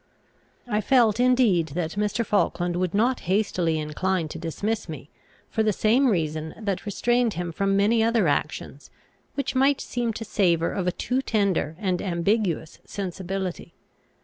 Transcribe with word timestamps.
I 0.67 0.81
felt 0.81 1.19
indeed 1.19 1.67
that 1.75 1.91
Mr. 1.91 2.25
Falkland 2.25 2.75
would 2.75 2.95
not 2.95 3.19
hastily 3.29 3.77
incline 3.77 4.29
to 4.29 4.39
dismiss 4.39 4.89
me, 4.89 5.11
for 5.47 5.61
the 5.61 5.71
same 5.71 6.07
reason 6.09 6.55
that 6.57 6.87
restrained 6.87 7.35
him 7.35 7.51
from 7.51 7.77
many 7.77 8.01
other 8.01 8.27
actions, 8.27 8.89
which 9.35 9.53
might 9.53 9.79
seem 9.79 10.11
to 10.13 10.25
savour 10.25 10.71
of 10.71 10.87
a 10.87 10.91
too 10.91 11.21
tender 11.21 11.75
and 11.77 12.01
ambiguous 12.01 12.79
sensibility. 12.83 13.75